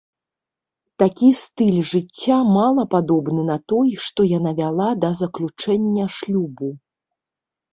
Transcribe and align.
Такі 1.03 1.27
стыль 1.41 1.75
жыцця 1.91 2.37
мала 2.55 2.85
падобны 2.95 3.41
на 3.51 3.57
той, 3.75 3.93
што 4.07 4.27
яна 4.37 4.51
вяла 4.61 4.89
да 5.05 5.09
заключэння 5.21 6.05
шлюбу. 6.17 6.69